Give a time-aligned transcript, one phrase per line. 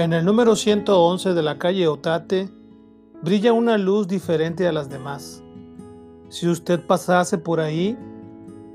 [0.00, 2.48] En el número 111 de la calle Otate
[3.22, 5.44] brilla una luz diferente a las demás.
[6.30, 7.98] Si usted pasase por ahí,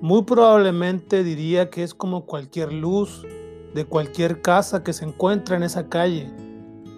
[0.01, 3.25] muy probablemente diría que es como cualquier luz
[3.73, 6.31] de cualquier casa que se encuentra en esa calle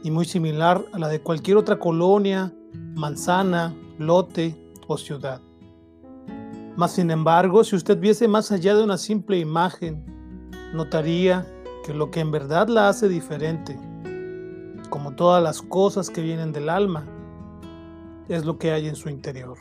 [0.03, 2.53] y muy similar a la de cualquier otra colonia,
[2.95, 4.57] manzana, lote
[4.87, 5.39] o ciudad.
[6.75, 10.03] Mas sin embargo, si usted viese más allá de una simple imagen,
[10.73, 11.47] notaría
[11.85, 13.86] que lo que en verdad la hace diferente
[15.17, 17.05] todas las cosas que vienen del alma,
[18.29, 19.57] es lo que hay en su interior.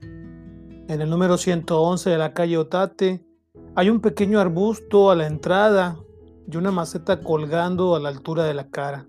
[0.00, 3.24] En el número 111 de la calle Otate
[3.74, 5.98] hay un pequeño arbusto a la entrada
[6.50, 9.08] y una maceta colgando a la altura de la cara.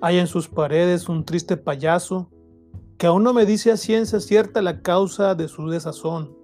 [0.00, 2.30] Hay en sus paredes un triste payaso
[2.96, 6.36] que aún no me dice a ciencia cierta la causa de su desazón,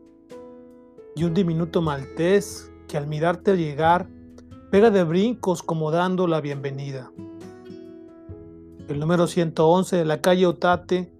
[1.15, 4.09] y un diminuto maltés que al mirarte llegar
[4.71, 7.11] pega de brincos como dando la bienvenida
[8.93, 11.13] el número 111 de la calle Otate,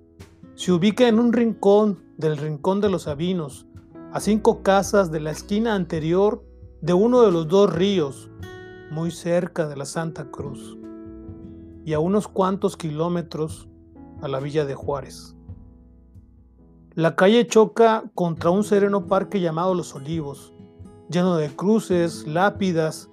[0.55, 3.67] se ubica en un rincón del Rincón de los Sabinos,
[4.13, 6.45] a cinco casas de la esquina anterior
[6.81, 8.31] de uno de los dos ríos,
[8.91, 10.77] muy cerca de la Santa Cruz,
[11.85, 13.69] y a unos cuantos kilómetros
[14.21, 15.37] a la villa de Juárez.
[16.95, 20.53] La calle choca contra un sereno parque llamado Los Olivos,
[21.09, 23.11] lleno de cruces, lápidas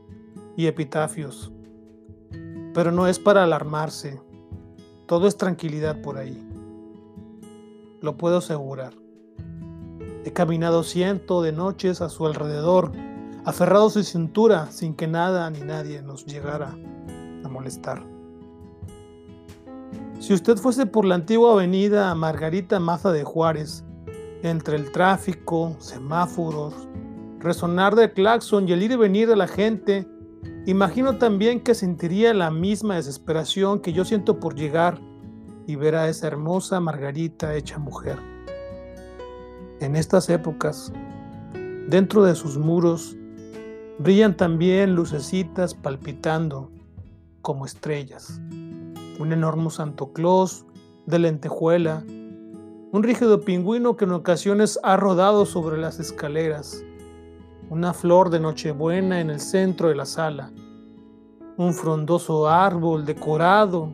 [0.55, 1.51] y epitafios.
[2.73, 4.19] Pero no es para alarmarse.
[5.07, 6.37] Todo es tranquilidad por ahí.
[8.01, 8.93] Lo puedo asegurar.
[10.25, 12.91] He caminado cientos de noches a su alrededor,
[13.45, 16.77] aferrado su cintura, sin que nada ni nadie nos llegara
[17.45, 18.03] a molestar.
[20.19, 23.85] Si usted fuese por la antigua avenida Margarita Maza de Juárez,
[24.43, 26.73] entre el tráfico, semáforos,
[27.39, 30.05] resonar del claxon y el ir y venir de la gente,
[30.67, 34.99] Imagino también que sentiría la misma desesperación que yo siento por llegar
[35.65, 38.17] y ver a esa hermosa Margarita hecha mujer.
[39.79, 40.91] En estas épocas,
[41.87, 43.15] dentro de sus muros,
[43.97, 46.69] brillan también lucecitas palpitando
[47.41, 48.41] como estrellas.
[49.19, 50.65] Un enorme Santo Claus
[51.05, 52.03] de lentejuela,
[52.91, 56.83] un rígido pingüino que en ocasiones ha rodado sobre las escaleras,
[57.69, 60.51] una flor de Nochebuena en el centro de la sala,
[61.57, 63.93] un frondoso árbol decorado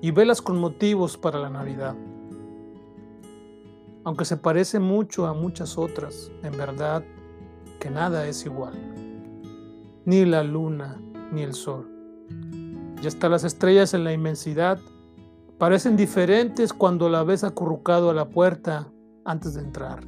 [0.00, 1.94] y velas con motivos para la Navidad.
[4.04, 7.02] Aunque se parece mucho a muchas otras, en verdad
[7.80, 8.74] que nada es igual.
[10.04, 11.00] Ni la luna
[11.32, 11.90] ni el sol.
[13.02, 14.78] Y hasta las estrellas en la inmensidad
[15.56, 18.92] parecen diferentes cuando la ves acurrucado a la puerta
[19.24, 20.04] antes de entrar.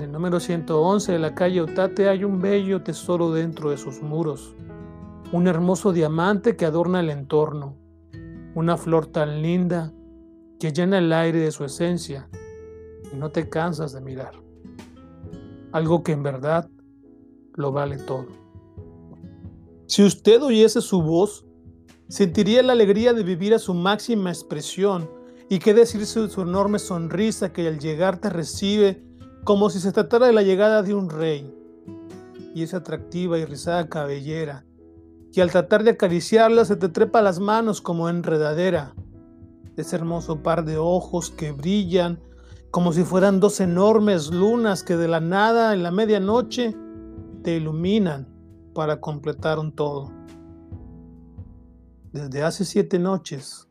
[0.00, 4.00] En el número 111 de la calle Otate hay un bello tesoro dentro de sus
[4.00, 4.54] muros,
[5.30, 7.76] un hermoso diamante que adorna el entorno,
[8.54, 9.92] una flor tan linda
[10.58, 12.30] que llena el aire de su esencia
[13.12, 14.42] y no te cansas de mirar.
[15.70, 16.70] Algo que en verdad
[17.52, 18.28] lo vale todo.
[19.84, 21.44] Si usted oyese su voz,
[22.08, 25.10] sentiría la alegría de vivir a su máxima expresión
[25.50, 29.09] y qué decirse de su enorme sonrisa que al llegar te recibe
[29.44, 31.54] como si se tratara de la llegada de un rey,
[32.54, 34.64] y esa atractiva y rizada cabellera,
[35.32, 38.94] que al tratar de acariciarla se te trepa las manos como enredadera,
[39.76, 42.20] ese hermoso par de ojos que brillan
[42.70, 46.76] como si fueran dos enormes lunas que de la nada en la medianoche
[47.42, 48.28] te iluminan
[48.74, 50.12] para completar un todo.
[52.12, 53.68] Desde hace siete noches,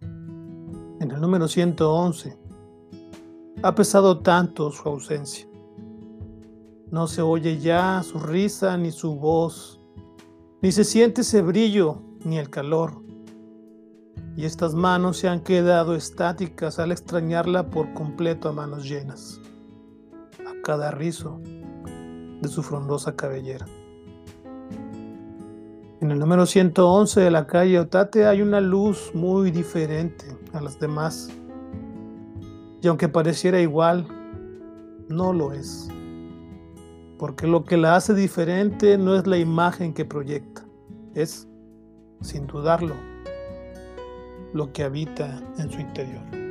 [0.00, 2.38] en el número 111,
[3.62, 5.46] ha pesado tanto su ausencia.
[6.90, 9.80] No se oye ya su risa ni su voz,
[10.62, 13.02] ni se siente ese brillo ni el calor.
[14.36, 19.40] Y estas manos se han quedado estáticas al extrañarla por completo a manos llenas,
[20.46, 21.40] a cada rizo
[22.40, 23.66] de su frondosa cabellera.
[26.00, 30.78] En el número 111 de la calle Otate hay una luz muy diferente a las
[30.78, 31.30] demás
[32.86, 34.06] y aunque pareciera igual,
[35.08, 35.88] no lo es.
[37.18, 40.64] Porque lo que la hace diferente no es la imagen que proyecta,
[41.12, 41.48] es,
[42.20, 42.94] sin dudarlo,
[44.52, 46.45] lo que habita en su interior.